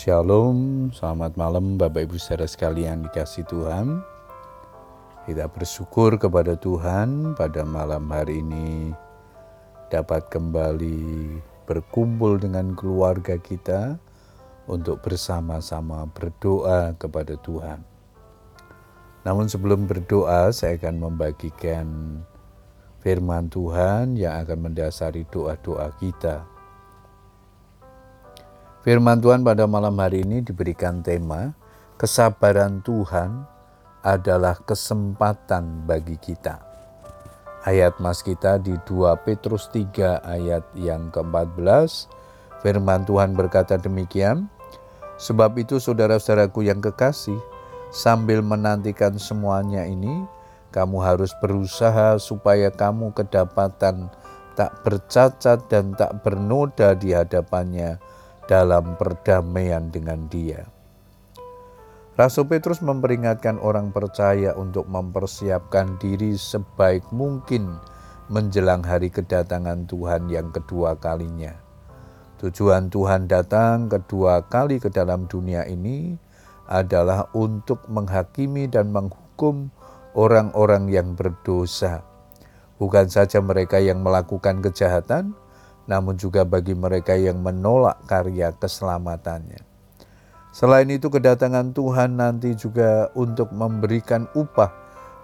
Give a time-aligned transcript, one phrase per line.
[0.00, 4.00] Shalom, selamat malam Bapak Ibu saudara sekalian dikasih Tuhan.
[5.28, 8.96] Kita bersyukur kepada Tuhan pada malam hari ini
[9.92, 11.36] dapat kembali
[11.68, 14.00] berkumpul dengan keluarga kita
[14.72, 17.84] untuk bersama-sama berdoa kepada Tuhan.
[19.28, 21.86] Namun sebelum berdoa saya akan membagikan
[23.04, 26.59] firman Tuhan yang akan mendasari doa-doa kita.
[28.80, 31.52] Firman Tuhan pada malam hari ini diberikan tema
[32.00, 33.44] kesabaran Tuhan
[34.00, 36.64] adalah kesempatan bagi kita.
[37.68, 42.08] Ayat mas kita di 2 Petrus 3 ayat yang ke-14,
[42.64, 44.48] firman Tuhan berkata demikian,
[45.20, 47.36] Sebab itu saudara-saudaraku yang kekasih,
[47.92, 50.24] sambil menantikan semuanya ini,
[50.72, 54.08] kamu harus berusaha supaya kamu kedapatan
[54.56, 58.00] tak bercacat dan tak bernoda di hadapannya
[58.50, 60.66] dalam perdamaian dengan Dia.
[62.18, 67.78] Rasul Petrus memperingatkan orang percaya untuk mempersiapkan diri sebaik mungkin
[68.26, 71.54] menjelang hari kedatangan Tuhan yang kedua kalinya.
[72.42, 76.18] Tujuan Tuhan datang kedua kali ke dalam dunia ini
[76.66, 79.70] adalah untuk menghakimi dan menghukum
[80.18, 82.02] orang-orang yang berdosa,
[82.76, 85.32] bukan saja mereka yang melakukan kejahatan,
[85.90, 89.58] namun juga bagi mereka yang menolak karya keselamatannya.
[90.54, 94.70] Selain itu, kedatangan Tuhan nanti juga untuk memberikan upah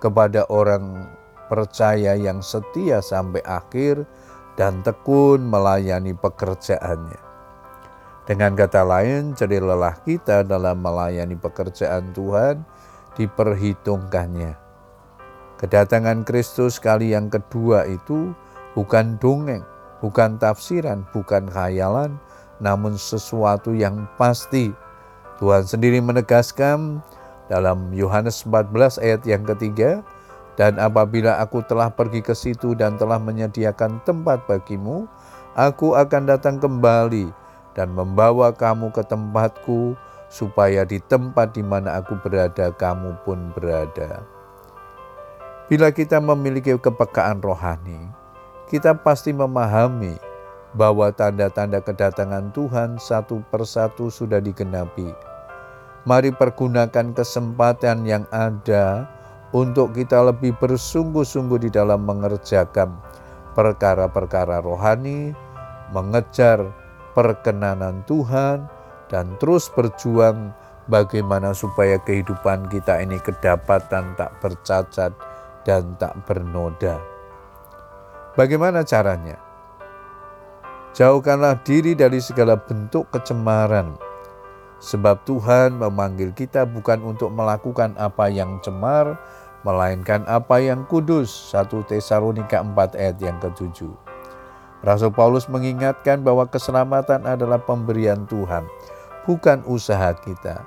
[0.00, 1.04] kepada orang
[1.52, 4.08] percaya yang setia sampai akhir
[4.56, 7.20] dan tekun melayani pekerjaannya.
[8.24, 12.64] Dengan kata lain, jadi lelah kita dalam melayani pekerjaan Tuhan
[13.20, 14.56] diperhitungkannya.
[15.60, 18.32] Kedatangan Kristus kali yang kedua itu
[18.72, 19.64] bukan dongeng,
[19.98, 22.16] bukan tafsiran, bukan khayalan,
[22.62, 24.70] namun sesuatu yang pasti.
[25.42, 27.02] Tuhan sendiri menegaskan
[27.50, 30.00] dalam Yohanes 14 ayat yang ketiga,
[30.54, 35.10] dan apabila aku telah pergi ke situ dan telah menyediakan tempat bagimu,
[35.58, 37.34] aku akan datang kembali
[37.74, 39.98] dan membawa kamu ke tempatku,
[40.30, 44.22] supaya di tempat di mana aku berada, kamu pun berada.
[45.66, 48.13] Bila kita memiliki kepekaan rohani,
[48.68, 50.16] kita pasti memahami
[50.74, 55.14] bahwa tanda-tanda kedatangan Tuhan satu persatu sudah digenapi.
[56.04, 59.08] Mari pergunakan kesempatan yang ada
[59.54, 62.92] untuk kita lebih bersungguh-sungguh di dalam mengerjakan
[63.54, 65.32] perkara-perkara rohani,
[65.94, 66.60] mengejar
[67.14, 68.66] perkenanan Tuhan,
[69.08, 70.50] dan terus berjuang
[70.90, 75.14] bagaimana supaya kehidupan kita ini kedapatan tak bercacat
[75.62, 77.13] dan tak bernoda.
[78.34, 79.38] Bagaimana caranya?
[80.90, 83.94] Jauhkanlah diri dari segala bentuk kecemaran,
[84.82, 89.14] sebab Tuhan memanggil kita bukan untuk melakukan apa yang cemar,
[89.62, 91.30] melainkan apa yang kudus.
[91.54, 93.94] 1 Tesalonika 4 ayat yang ketujuh.
[94.82, 98.66] Rasul Paulus mengingatkan bahwa keselamatan adalah pemberian Tuhan,
[99.30, 100.66] bukan usaha kita.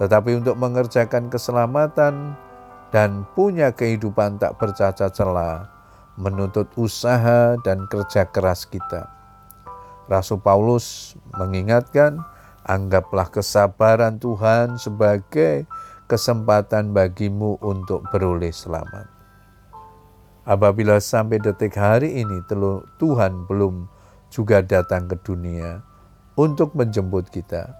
[0.00, 2.40] Tetapi untuk mengerjakan keselamatan
[2.88, 5.81] dan punya kehidupan tak bercacat celah,
[6.20, 9.08] menuntut usaha dan kerja keras kita.
[10.10, 12.20] Rasul Paulus mengingatkan,
[12.68, 15.64] anggaplah kesabaran Tuhan sebagai
[16.10, 19.08] kesempatan bagimu untuk beroleh selamat.
[20.42, 22.42] Apabila sampai detik hari ini
[22.98, 23.86] Tuhan belum
[24.28, 25.80] juga datang ke dunia
[26.34, 27.72] untuk menjemput kita,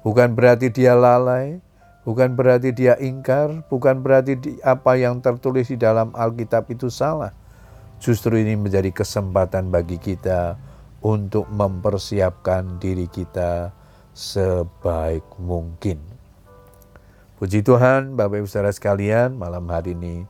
[0.00, 1.60] bukan berarti dia lalai,
[2.08, 7.36] bukan berarti dia ingkar, bukan berarti apa yang tertulis di dalam Alkitab itu salah
[8.00, 10.56] Justru ini menjadi kesempatan bagi kita
[11.04, 13.76] untuk mempersiapkan diri kita
[14.16, 16.00] sebaik mungkin.
[17.36, 20.24] Puji Tuhan, Bapak Ibu Saudara sekalian, malam hari ini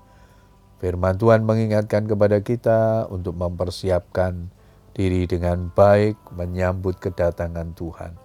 [0.83, 4.51] firman Tuhan mengingatkan kepada kita untuk mempersiapkan
[4.91, 8.19] diri dengan baik menyambut kedatangan Tuhan.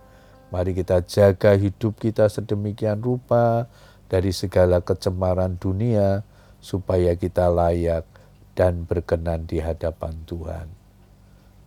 [0.50, 3.70] Mari kita jaga hidup kita sedemikian rupa
[4.10, 6.26] dari segala kecemaran dunia
[6.62, 8.15] supaya kita layak
[8.56, 10.68] dan berkenan di hadapan Tuhan.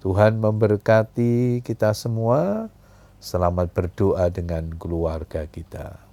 [0.00, 2.72] Tuhan memberkati kita semua.
[3.20, 6.07] Selamat berdoa dengan keluarga kita.